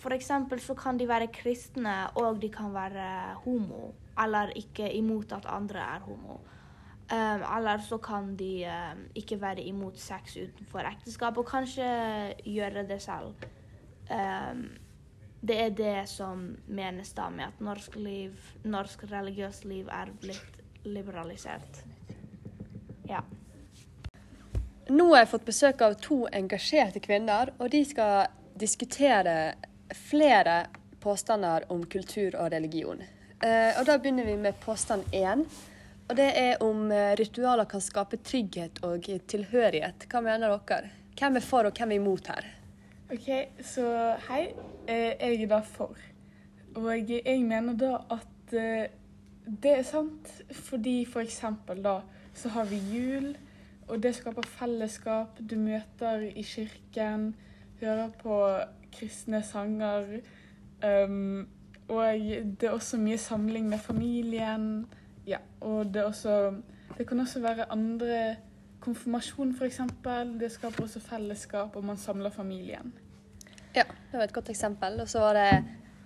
for 0.02 0.16
eksempel 0.16 0.62
så 0.64 0.74
kan 0.78 0.98
de 0.98 1.06
være 1.06 1.28
kristne, 1.34 2.08
og 2.18 2.40
de 2.42 2.50
kan 2.50 2.72
være 2.74 3.36
homo. 3.44 3.92
Eller 4.18 4.54
ikke 4.58 4.88
imot 4.98 5.36
at 5.36 5.46
andre 5.52 5.84
er 5.98 6.06
homo. 6.08 6.40
Um, 7.08 7.44
eller 7.56 7.78
så 7.80 7.98
kan 8.04 8.34
de 8.36 8.66
um, 8.68 9.04
ikke 9.16 9.38
være 9.40 9.64
imot 9.64 10.00
sex 10.00 10.34
utenfor 10.36 10.90
ekteskap, 10.90 11.38
og 11.38 11.46
kanskje 11.48 11.86
gjøre 12.44 12.84
det 12.90 12.98
selv. 13.02 13.46
Um, 14.12 14.66
det 15.42 15.58
er 15.62 15.70
det 15.70 15.98
som 16.10 16.56
menes 16.68 17.14
da 17.14 17.30
med 17.30 17.52
at 17.52 17.60
norsk 17.64 17.96
liv, 18.02 18.38
norsk 18.66 19.04
religiøst 19.12 19.68
liv 19.70 19.90
er 19.94 20.12
blitt 20.22 20.62
liberalisert. 20.88 21.84
Ja. 23.08 23.22
Nå 24.90 25.10
har 25.12 25.26
jeg 25.26 25.32
fått 25.34 25.48
besøk 25.48 25.84
av 25.84 25.98
to 26.02 26.24
engasjerte 26.32 27.02
kvinner, 27.04 27.52
og 27.60 27.72
de 27.72 27.84
skal 27.86 28.32
diskutere 28.58 29.56
flere 29.94 30.66
påstander 31.04 31.68
om 31.72 31.86
kultur 31.86 32.36
og 32.36 32.52
religion. 32.52 33.04
Eh, 33.44 33.78
og 33.78 33.86
Da 33.86 33.98
begynner 33.98 34.26
vi 34.26 34.38
med 34.38 34.60
påstand 34.64 35.04
én. 35.14 35.46
Og 36.10 36.16
det 36.16 36.32
er 36.40 36.64
om 36.64 36.92
eh, 36.92 37.16
ritualer 37.20 37.66
kan 37.66 37.84
skape 37.84 38.18
trygghet 38.24 38.80
og 38.88 39.10
tilhørighet. 39.28 40.08
Hva 40.10 40.22
mener 40.24 40.56
dere? 40.56 40.94
Hvem 41.20 41.36
er 41.36 41.44
for, 41.44 41.68
og 41.68 41.76
hvem 41.76 41.92
er 41.92 42.00
imot 42.00 42.28
her? 42.32 42.57
OK, 43.08 43.28
så 43.64 44.16
hei. 44.28 44.50
Eh, 44.88 45.14
Jeg 45.20 45.44
er 45.44 45.48
da 45.48 45.60
for. 45.64 45.96
Og 46.76 47.10
jeg 47.10 47.44
mener 47.48 47.78
da 47.80 48.02
at 48.12 48.54
eh, 48.54 48.90
det 49.64 49.72
er 49.78 49.86
sant 49.88 50.32
fordi 50.52 51.06
for 51.06 51.24
eksempel 51.24 51.80
da 51.84 52.02
så 52.36 52.50
har 52.50 52.66
vi 52.68 52.82
jul, 52.92 53.30
og 53.88 54.04
det 54.04 54.12
skaper 54.16 54.44
fellesskap. 54.60 55.40
Du 55.40 55.56
møter 55.56 56.28
i 56.36 56.42
kirken, 56.42 57.36
hører 57.80 58.10
på 58.20 58.42
kristne 58.92 59.42
sanger. 59.44 60.20
Um, 60.84 61.48
og 61.88 62.04
det 62.60 62.64
er 62.64 62.76
også 62.76 62.98
mye 62.98 63.18
samling 63.18 63.70
med 63.70 63.80
familien. 63.80 64.86
Ja, 65.28 65.38
og 65.62 65.86
det 65.86 65.96
er 65.96 66.04
også 66.04 66.54
Det 66.98 67.08
kan 67.08 67.20
også 67.20 67.40
være 67.40 67.72
andre 67.72 68.36
Konfirmasjon, 68.88 69.52
f.eks. 69.58 69.82
Det 70.40 70.52
skaper 70.54 70.88
også 70.88 71.04
fellesskap, 71.04 71.76
og 71.76 71.84
man 71.86 72.00
samler 72.00 72.32
familien. 72.32 72.94
Ja, 73.76 73.84
det 73.84 74.16
var 74.16 74.24
et 74.26 74.34
godt 74.34 74.50
eksempel. 74.54 75.02
Og 75.04 75.12
så 75.12 75.22
var 75.26 75.38
det 75.38 75.52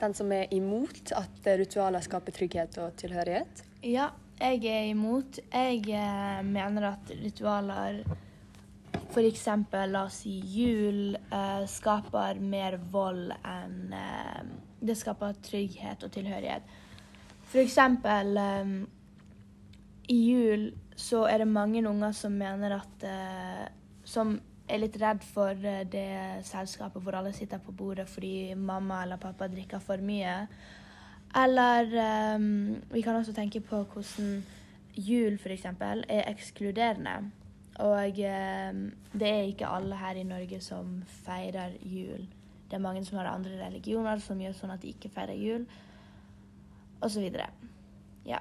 den 0.01 0.17
som 0.17 0.31
er 0.33 0.49
imot 0.51 1.13
at 1.15 1.47
ritualer 1.61 2.01
skaper 2.01 2.33
trygghet 2.35 2.81
og 2.81 2.97
tilhørighet. 2.97 3.63
Ja, 3.85 4.09
jeg 4.41 4.65
er 4.65 4.89
imot. 4.89 5.39
Jeg 5.53 5.85
eh, 5.93 6.41
mener 6.45 6.89
at 6.95 7.13
ritualer 7.21 8.01
f.eks. 9.11 9.45
la 9.91 10.05
oss 10.05 10.21
si 10.23 10.37
jul 10.55 11.15
eh, 11.15 11.63
skaper 11.67 12.39
mer 12.39 12.79
vold 12.91 13.33
enn 13.35 13.93
eh, 13.93 14.41
Det 14.81 14.95
skaper 14.97 15.35
trygghet 15.45 16.03
og 16.07 16.13
tilhørighet. 16.15 16.73
F.eks. 17.51 17.77
Eh, 17.77 18.73
i 20.09 20.17
jul 20.31 20.71
så 20.97 21.25
er 21.29 21.41
det 21.41 21.47
mange 21.47 21.81
unger 21.87 22.11
som 22.15 22.33
mener 22.37 22.77
at 22.77 23.03
eh, 23.07 23.67
Som 24.03 24.39
er 24.67 24.81
litt 24.81 24.97
redd 25.01 25.23
for 25.23 25.51
eh, 25.67 25.83
det 25.87 26.45
selskapet 26.47 27.03
hvor 27.03 27.15
alle 27.17 27.33
sitter 27.33 27.61
på 27.61 27.73
bordet 27.75 28.07
fordi 28.09 28.55
mamma 28.55 29.03
eller 29.03 29.21
pappa 29.21 29.47
drikker 29.47 29.79
for 29.83 30.01
mye. 30.01 30.47
Eller 31.37 31.93
eh, 32.05 32.47
vi 32.91 33.03
kan 33.05 33.15
også 33.15 33.33
tenke 33.33 33.61
på 33.61 33.83
hvordan 33.83 34.41
jul 34.95 35.37
f.eks. 35.39 35.65
er 35.65 36.27
ekskluderende. 36.31 37.31
Og 37.79 38.19
eh, 38.19 38.73
det 39.13 39.29
er 39.29 39.49
ikke 39.49 39.67
alle 39.67 39.97
her 39.97 40.19
i 40.19 40.27
Norge 40.27 40.61
som 40.61 41.01
feirer 41.25 41.77
jul. 41.81 42.27
Det 42.69 42.77
er 42.77 42.83
mange 42.83 43.03
som 43.05 43.17
har 43.17 43.31
andre 43.31 43.57
religioner 43.65 44.19
som 44.23 44.39
gjør 44.39 44.55
sånn 44.55 44.71
at 44.71 44.83
de 44.83 44.93
ikke 44.93 45.11
feirer 45.11 45.35
jul, 45.35 45.65
osv. 47.03 47.25
Ja. 48.23 48.39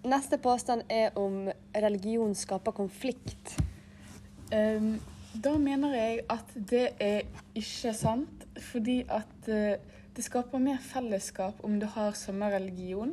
Neste 0.00 0.38
påstand 0.40 0.86
er 0.88 1.10
om 1.20 1.50
religion 1.76 2.32
skaper 2.34 2.72
konflikt. 2.72 3.52
Um, 4.48 4.94
da 5.44 5.52
mener 5.60 5.92
jeg 5.92 6.22
at 6.32 6.54
det 6.70 6.86
er 6.96 7.26
ikke 7.54 7.92
sant, 7.92 8.46
fordi 8.56 9.02
at 9.12 9.50
uh, 9.52 9.76
det 10.16 10.24
skaper 10.24 10.58
mer 10.58 10.80
fellesskap 10.80 11.60
om 11.62 11.76
du 11.80 11.84
har 11.86 12.16
samme 12.16 12.48
religion 12.48 13.12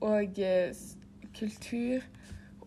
og 0.00 0.40
uh, 0.40 0.72
kultur. 1.36 2.00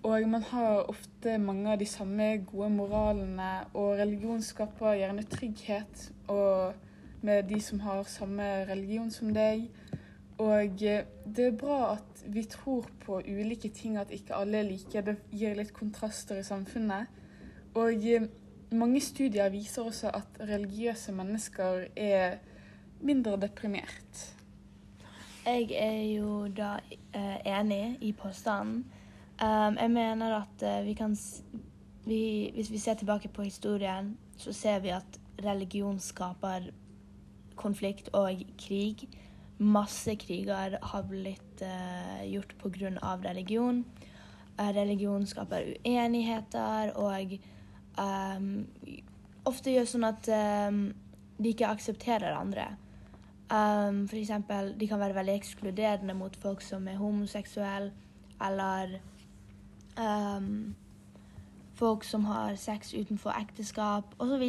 Og 0.04 0.30
man 0.30 0.46
har 0.52 0.86
ofte 0.86 1.40
mange 1.42 1.72
av 1.74 1.82
de 1.82 1.90
samme 1.90 2.30
gode 2.46 2.70
moralene, 2.70 3.52
og 3.74 3.98
religion 3.98 4.46
skaper 4.46 4.94
gjerne 5.02 5.26
trygghet 5.26 6.12
med 7.22 7.50
de 7.50 7.58
som 7.62 7.82
har 7.84 8.06
samme 8.08 8.46
religion 8.70 9.10
som 9.12 9.34
deg. 9.34 9.66
Og 10.40 10.72
uh, 10.72 11.00
det 11.36 11.46
er 11.46 11.58
bra 11.60 11.94
at 11.94 12.24
vi 12.32 12.44
tror 12.48 12.88
på 13.06 13.22
ulike 13.28 13.70
ting, 13.70 13.98
at 13.98 14.12
ikke 14.12 14.36
alle 14.36 14.62
er 14.62 14.68
like. 14.68 15.02
Det 15.06 15.18
gir 15.32 15.56
litt 15.58 15.74
kontraster 15.76 16.40
i 16.40 16.48
samfunnet. 16.48 17.08
Og 17.78 18.06
mange 18.72 19.02
studier 19.02 19.50
viser 19.54 19.86
også 19.86 20.12
at 20.14 20.40
religiøse 20.50 21.12
mennesker 21.16 21.86
er 21.96 22.40
mindre 23.02 23.38
deprimert. 23.42 24.24
Jeg 25.46 25.72
er 25.72 26.02
jo 26.16 26.48
da 26.48 26.78
eh, 27.16 27.38
enig 27.46 27.98
i 28.02 28.12
påstanden. 28.12 28.86
Um, 29.40 29.78
jeg 29.80 29.92
mener 29.92 30.36
at 30.36 30.86
vi 30.86 30.94
kan 30.94 31.16
vi, 32.06 32.52
Hvis 32.54 32.72
vi 32.72 32.78
ser 32.78 32.94
tilbake 32.94 33.28
på 33.28 33.42
historien, 33.42 34.18
så 34.38 34.54
ser 34.54 34.80
vi 34.80 34.90
at 34.90 35.20
religion 35.46 36.00
skaper 36.00 36.72
konflikt 37.56 38.10
og 38.14 38.44
krig. 38.58 39.08
Masse 39.60 40.16
kriger 40.16 40.78
har 40.82 41.08
blitt 41.08 41.62
uh, 41.62 42.24
gjort 42.24 42.56
pga. 42.62 43.16
religion. 43.24 43.86
Uh, 44.60 44.72
religion 44.76 45.26
skaper 45.28 45.74
uenigheter 45.86 46.94
og 46.96 47.38
um, 48.00 48.68
ofte 49.48 49.74
gjør 49.74 49.88
sånn 49.88 50.08
at 50.08 50.30
um, 50.32 50.84
de 51.40 51.54
ikke 51.54 51.68
aksepterer 51.68 52.36
andre. 52.36 52.70
Um, 53.50 54.04
for 54.08 54.20
eksempel, 54.20 54.76
de 54.80 54.88
kan 54.88 55.00
være 55.00 55.16
veldig 55.16 55.36
ekskluderende 55.40 56.14
mot 56.14 56.36
folk 56.38 56.62
som 56.62 56.88
er 56.88 57.00
homoseksuelle, 57.00 57.92
eller 58.46 59.00
um, 59.98 60.76
folk 61.80 62.04
som 62.04 62.28
har 62.30 62.56
sex 62.56 62.94
utenfor 62.94 63.34
ekteskap, 63.40 64.14
osv. 64.20 64.46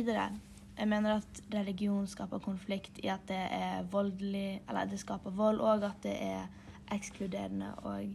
Jeg 0.81 0.89
mener 0.89 1.19
at 1.19 1.41
religion 1.53 2.07
skaper 2.09 2.41
konflikt 2.41 2.99
i 3.05 3.11
at 3.13 3.27
det 3.29 3.41
er 3.53 3.83
voldelig, 3.93 4.63
eller 4.69 4.89
det 4.89 5.01
skaper 5.03 5.31
vold, 5.37 5.61
og 5.61 5.85
at 5.85 5.99
det 6.03 6.15
er 6.25 6.47
ekskluderende, 6.95 7.75
og 7.85 8.09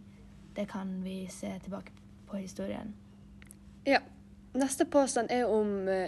det 0.56 0.65
kan 0.71 1.04
vi 1.04 1.28
se 1.30 1.51
tilbake 1.63 1.93
på 2.28 2.41
historien. 2.41 2.95
Ja. 3.86 4.01
Neste 4.56 4.86
påstand 4.88 5.28
er 5.36 5.45
om 5.51 5.88
uh, 5.88 6.08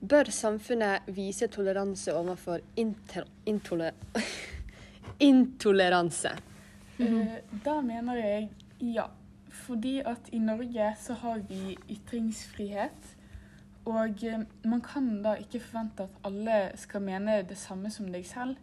Bør 0.00 0.28
samfunnet 0.30 1.06
vise 1.12 1.46
toleranse 1.48 2.12
overfor 2.14 2.60
intoler 2.76 3.94
intoleranse? 5.30 6.34
Mm 6.98 7.62
da 7.64 7.80
mener 7.80 8.16
jeg 8.16 8.48
ja. 8.80 9.06
Fordi 9.50 9.98
at 10.04 10.28
i 10.32 10.38
Norge 10.38 10.92
så 11.00 11.14
har 11.14 11.38
vi 11.48 11.76
ytringsfrihet. 11.90 13.15
Og 13.86 14.22
uh, 14.26 14.44
man 14.66 14.82
kan 14.84 15.10
da 15.24 15.36
ikke 15.40 15.62
forvente 15.62 16.06
at 16.06 16.20
alle 16.26 16.60
skal 16.78 17.04
mene 17.06 17.40
det 17.48 17.58
samme 17.58 17.90
som 17.90 18.08
deg 18.12 18.26
selv. 18.26 18.56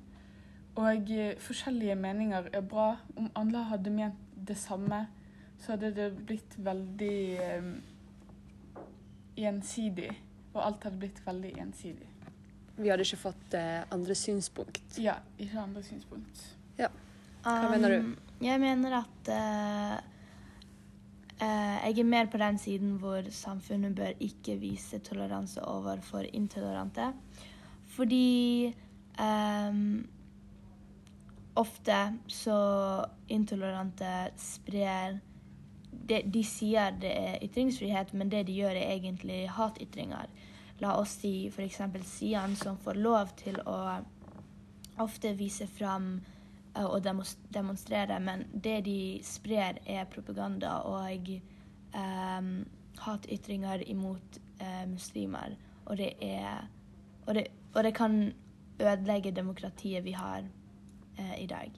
Og 0.75 1.11
forskjellige 1.39 1.95
meninger 1.95 2.49
er 2.53 2.61
bra. 2.61 2.95
Om 3.15 3.29
alle 3.37 3.61
hadde 3.69 3.93
ment 3.93 4.17
det 4.47 4.57
samme, 4.57 5.05
så 5.61 5.75
hadde 5.75 5.91
det 5.95 6.07
blitt 6.25 6.57
veldig 6.57 7.19
ensidig. 9.37 10.09
Og 10.53 10.65
alt 10.65 10.83
hadde 10.83 10.97
blitt 10.97 11.21
veldig 11.25 11.53
ensidig. 11.61 12.09
Vi 12.77 12.89
hadde 12.89 13.05
ikke 13.05 13.21
fått 13.21 13.55
uh, 13.57 13.83
andre 13.93 14.15
synspunkt. 14.17 14.97
Ja, 14.97 15.19
ikke 15.37 15.61
andre 15.61 15.83
synspunkt. 15.85 16.41
Ja. 16.79 16.89
Hva 17.43 17.67
um, 17.67 17.73
mener 17.75 17.93
du? 17.93 17.97
Um, 17.99 18.15
jeg 18.41 18.61
mener 18.63 18.95
at 19.03 19.29
uh, 19.29 20.12
jeg 21.39 21.99
er 21.99 22.07
mer 22.07 22.29
på 22.31 22.37
den 22.37 22.57
siden 22.57 22.97
hvor 23.01 23.25
samfunnet 23.31 23.95
bør 23.95 24.13
ikke 24.19 24.55
vise 24.61 24.99
toleranse 24.99 25.63
overfor 25.65 26.25
intolerante. 26.33 27.13
Fordi 27.95 28.73
um, 29.19 30.05
ofte 31.55 31.99
så 32.27 32.57
intolerante 33.29 34.31
sprer 34.37 35.19
de, 36.09 36.21
de, 36.25 36.43
sier 36.43 36.95
det 36.99 37.11
er 37.11 37.43
ytringsfrihet, 37.45 38.13
men 38.13 38.31
det 38.31 38.47
de 38.47 38.57
gjør, 38.57 38.75
er 38.75 38.95
egentlig 38.95 39.45
hatytringer. 39.49 40.27
La 40.81 40.97
oss 40.99 41.19
si 41.21 41.47
f.eks. 41.47 41.81
Sian, 42.03 42.55
som 42.59 42.77
får 42.81 42.99
lov 42.99 43.31
til 43.39 43.59
å 43.69 43.77
ofte 45.03 45.33
vise 45.37 45.67
fram 45.69 46.17
og 46.75 47.03
demonstrere, 47.53 48.19
men 48.19 48.47
det 48.63 48.85
de 48.85 49.19
sprer, 49.23 49.77
er 49.85 50.09
propaganda 50.09 50.79
og 50.89 51.29
um, 51.93 52.65
hatytringer 52.97 53.83
imot 53.87 54.39
uh, 54.61 54.89
muslimer. 54.89 55.53
Og 55.85 55.97
det 55.97 56.13
er 56.21 56.65
og 57.25 57.35
det, 57.35 57.47
og 57.73 57.83
det, 57.83 57.93
kan 57.95 58.33
ødelegge 58.81 59.31
demokratiet 59.31 60.03
vi 60.03 60.11
har 60.11 60.43
uh, 61.19 61.41
i 61.41 61.45
dag. 61.45 61.71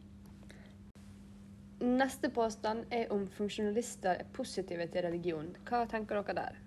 Neste 1.81 2.29
påstand 2.29 2.85
er 2.91 3.11
om 3.11 3.27
funksjonalister 3.27 4.09
er 4.09 4.29
positive 4.33 4.87
til 4.87 5.01
religion. 5.05 5.51
Hva 5.67 5.83
tenker 5.91 6.21
dere 6.21 6.35
der? 6.35 6.61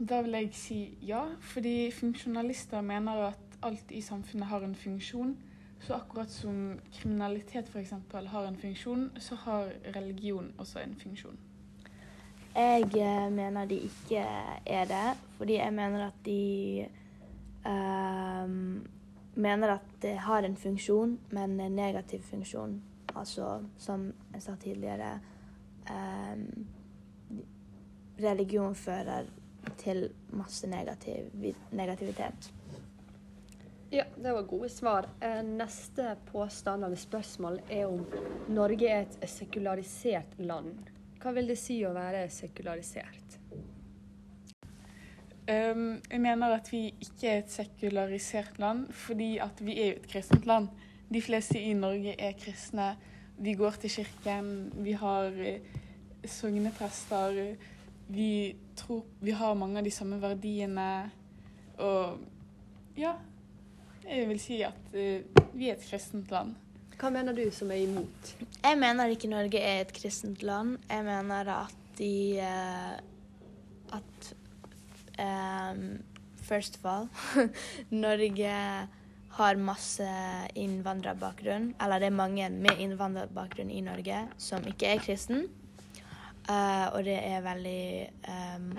Da 0.00 0.22
vil 0.24 0.34
jeg 0.34 0.50
si 0.56 0.80
ja, 1.06 1.22
fordi 1.40 1.90
funksjonalister 1.92 2.80
mener 2.80 3.28
at 3.30 3.58
alt 3.62 3.92
i 3.92 4.00
samfunnet 4.00 4.48
har 4.48 4.64
en 4.64 4.74
funksjon. 4.74 5.36
Så 5.80 5.94
akkurat 5.94 6.30
som 6.30 6.80
kriminalitet 6.92 7.68
f.eks. 7.68 7.92
har 8.26 8.46
en 8.46 8.56
funksjon, 8.56 9.10
så 9.18 9.34
har 9.34 9.72
religion 9.94 10.52
også 10.58 10.78
en 10.78 10.94
funksjon. 10.94 11.38
Jeg 12.54 12.90
eh, 12.98 13.30
mener 13.32 13.66
de 13.66 13.78
ikke 13.86 14.24
er 14.66 14.84
det, 14.90 15.16
fordi 15.38 15.56
jeg 15.56 15.72
mener 15.72 16.06
at 16.06 16.24
de 16.24 16.86
um, 17.64 18.86
mener 19.34 19.74
at 19.76 19.86
det 20.02 20.16
har 20.18 20.44
en 20.44 20.56
funksjon, 20.56 21.18
men 21.30 21.60
en 21.60 21.72
negativ 21.72 22.22
funksjon. 22.22 22.82
Altså, 23.16 23.62
som 23.78 24.12
jeg 24.34 24.42
sa 24.42 24.54
tidligere 24.54 25.20
um, 25.90 26.66
Religion 28.20 28.74
fører 28.74 29.24
til 29.78 30.10
masse 30.30 30.66
negativ, 30.68 31.30
negativitet. 31.72 32.52
Ja, 33.92 34.04
det 34.16 34.32
var 34.32 34.42
gode 34.42 34.68
svar. 34.68 35.08
Eh, 35.20 35.42
neste 35.42 36.16
påstand 36.32 36.84
eller 36.84 36.96
spørsmål 36.96 37.60
er 37.68 37.86
om 37.86 38.04
Norge 38.48 38.86
er 38.86 39.00
et 39.02 39.24
sekularisert 39.26 40.36
land. 40.38 40.76
Hva 41.18 41.32
vil 41.34 41.50
det 41.50 41.56
si 41.58 41.80
å 41.82 41.90
være 41.90 42.20
sekularisert? 42.30 43.34
Um, 45.50 45.98
jeg 46.06 46.20
mener 46.22 46.54
at 46.54 46.70
vi 46.70 46.84
ikke 47.02 47.32
er 47.32 47.40
et 47.40 47.50
sekularisert 47.50 48.60
land, 48.62 48.84
fordi 48.94 49.40
at 49.42 49.58
vi 49.58 49.74
er 49.82 49.96
et 49.96 50.06
kristent 50.06 50.46
land. 50.46 50.68
De 51.10 51.22
fleste 51.22 51.58
i 51.58 51.72
Norge 51.74 52.14
er 52.14 52.38
kristne. 52.38 52.92
Vi 53.42 53.56
går 53.58 53.80
til 53.82 53.90
kirken, 53.90 54.52
vi 54.84 54.94
har 54.94 55.34
eh, 55.34 55.66
sogneprester. 56.30 57.56
Vi 58.06 58.54
tror 58.76 59.02
vi 59.18 59.34
har 59.34 59.58
mange 59.58 59.82
av 59.82 59.84
de 59.84 59.90
samme 59.90 60.22
verdiene. 60.22 61.10
Og 61.82 62.22
ja, 62.96 63.16
jeg 64.06 64.28
vil 64.28 64.40
si 64.42 64.60
at 64.66 64.94
uh, 64.94 65.46
vi 65.54 65.70
er 65.70 65.76
et 65.76 65.86
kristent 65.86 66.30
land. 66.32 66.54
Hva 67.00 67.08
mener 67.14 67.32
du 67.36 67.46
som 67.54 67.70
er 67.72 67.80
imot? 67.86 68.34
Jeg 68.60 68.76
mener 68.76 69.12
ikke 69.12 69.30
Norge 69.32 69.60
er 69.60 69.80
et 69.80 69.92
kristent 69.96 70.42
land. 70.44 70.76
Jeg 70.90 71.04
mener 71.06 71.48
at 71.54 71.76
de 71.98 72.40
uh, 72.44 72.98
At 73.96 74.34
um, 75.18 76.02
First 76.36 76.78
of 76.78 76.84
all 76.86 77.08
Norge 77.90 78.52
har 79.38 79.56
masse 79.56 80.06
innvandrerbakgrunn. 80.54 81.74
Eller 81.80 82.02
det 82.02 82.10
er 82.10 82.16
mange 82.18 82.48
med 82.50 82.82
innvandrerbakgrunn 82.82 83.70
i 83.70 83.82
Norge 83.86 84.24
som 84.38 84.66
ikke 84.66 84.92
er 84.94 85.02
kristen. 85.02 85.46
Uh, 86.48 86.90
og 86.96 87.04
det 87.06 87.16
er 87.16 87.44
veldig 87.44 87.82
um, 88.28 88.70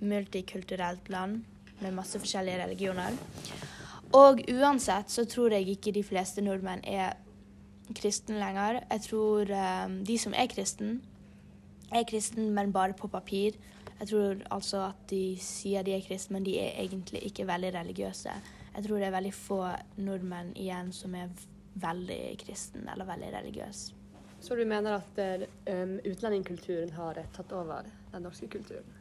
multikulturelt 0.00 1.08
land 1.10 1.42
med 1.80 1.94
masse 1.96 2.20
forskjellige 2.20 2.62
religioner. 2.64 3.18
Og 4.16 4.40
uansett 4.48 5.10
så 5.12 5.24
tror 5.28 5.52
jeg 5.52 5.68
ikke 5.68 5.92
de 5.92 6.02
fleste 6.06 6.40
nordmenn 6.40 6.80
er 6.88 7.18
kristen 7.96 8.38
lenger. 8.40 8.80
Jeg 8.90 9.00
tror 9.04 9.52
um, 9.52 9.98
de 10.04 10.18
som 10.18 10.34
er 10.36 10.48
kristen, 10.48 11.02
er 11.92 12.06
kristen, 12.08 12.50
men 12.54 12.72
bare 12.72 12.96
på 12.96 13.08
papir. 13.08 13.58
Jeg 14.00 14.08
tror 14.08 14.42
altså 14.50 14.80
at 14.90 15.10
de 15.10 15.36
sier 15.42 15.82
de 15.82 15.92
er 15.96 16.04
kristne, 16.06 16.38
men 16.38 16.46
de 16.46 16.58
er 16.60 16.80
egentlig 16.80 17.22
ikke 17.26 17.46
veldig 17.46 17.74
religiøse. 17.74 18.32
Jeg 18.74 18.84
tror 18.84 18.98
det 18.98 19.06
er 19.06 19.16
veldig 19.16 19.34
få 19.34 19.62
nordmenn 19.96 20.52
igjen 20.56 20.92
som 20.92 21.14
er 21.14 21.32
veldig 21.74 22.38
kristen 22.44 22.88
eller 22.88 23.08
veldig 23.08 23.32
religiøse. 23.34 23.94
Så 24.40 24.54
du 24.54 24.62
mener 24.64 25.00
at 25.00 25.48
um, 25.66 25.98
utlendingkulturen 26.06 26.92
har 26.94 27.18
tatt 27.34 27.52
over 27.52 27.88
den 28.12 28.22
norske 28.22 28.46
kulturen? 28.48 28.97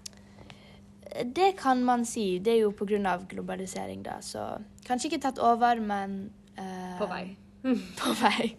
Det 1.25 1.51
kan 1.60 1.84
man 1.84 2.06
si. 2.06 2.39
Det 2.39 2.53
er 2.53 2.62
jo 2.65 2.71
pga. 2.71 3.17
globalisering, 3.30 4.03
da. 4.03 4.19
Så 4.21 4.60
kanskje 4.88 5.12
ikke 5.12 5.21
tatt 5.21 5.39
over, 5.39 5.80
men 5.80 6.30
eh, 6.58 6.97
På 6.99 7.08
vei. 7.08 7.38
på 7.99 8.13
vei. 8.21 8.56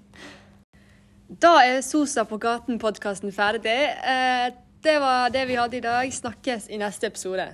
Da 1.28 1.58
er 1.64 1.80
Sosa 1.84 2.24
på 2.24 2.38
gaten-podkasten 2.38 3.32
ferdig. 3.32 3.78
Eh, 4.12 4.52
det 4.82 4.98
var 5.00 5.28
det 5.28 5.46
vi 5.48 5.54
hadde 5.54 5.76
i 5.76 5.80
dag. 5.84 6.12
Snakkes 6.12 6.68
i 6.70 6.78
neste 6.80 7.06
episode. 7.06 7.48